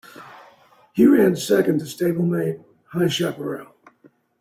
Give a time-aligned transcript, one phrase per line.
[0.93, 3.75] He ran second to stablemate High Chaparral.